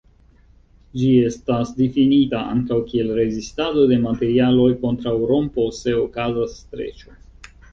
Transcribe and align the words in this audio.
Ĝi 1.01 1.09
estas 1.25 1.73
difinita 1.81 2.39
ankaŭ 2.55 2.79
kiel 2.87 3.13
rezistado 3.19 3.85
de 3.93 4.01
materialoj 4.09 4.67
kontraŭ 4.87 5.15
rompo 5.33 5.71
se 5.83 5.97
okazas 6.07 6.57
streĉo. 6.65 7.15